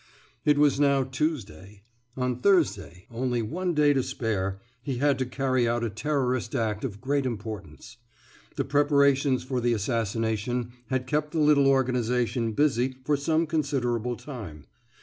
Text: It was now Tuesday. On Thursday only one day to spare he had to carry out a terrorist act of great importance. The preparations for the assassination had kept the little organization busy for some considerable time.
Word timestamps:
It 0.45 0.57
was 0.57 0.79
now 0.79 1.03
Tuesday. 1.03 1.83
On 2.17 2.35
Thursday 2.35 3.05
only 3.11 3.43
one 3.43 3.75
day 3.75 3.93
to 3.93 4.01
spare 4.01 4.59
he 4.81 4.97
had 4.97 5.19
to 5.19 5.27
carry 5.27 5.67
out 5.67 5.83
a 5.83 5.91
terrorist 5.91 6.55
act 6.55 6.83
of 6.83 6.99
great 6.99 7.23
importance. 7.23 7.97
The 8.55 8.65
preparations 8.65 9.43
for 9.43 9.61
the 9.61 9.73
assassination 9.73 10.71
had 10.87 11.05
kept 11.05 11.33
the 11.33 11.39
little 11.39 11.67
organization 11.67 12.53
busy 12.53 12.95
for 13.05 13.15
some 13.15 13.45
considerable 13.45 14.15
time. 14.17 14.65